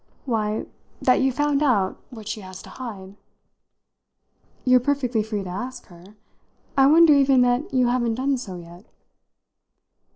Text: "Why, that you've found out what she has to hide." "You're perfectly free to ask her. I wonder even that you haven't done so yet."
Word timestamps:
"Why, 0.25 0.65
that 0.99 1.21
you've 1.21 1.35
found 1.35 1.61
out 1.61 2.01
what 2.09 2.27
she 2.27 2.41
has 2.41 2.63
to 2.63 2.71
hide." 2.71 3.17
"You're 4.65 4.79
perfectly 4.79 5.21
free 5.21 5.43
to 5.43 5.49
ask 5.51 5.85
her. 5.89 6.15
I 6.75 6.87
wonder 6.87 7.13
even 7.13 7.41
that 7.41 7.71
you 7.71 7.85
haven't 7.85 8.15
done 8.15 8.37
so 8.39 8.55
yet." 8.55 8.85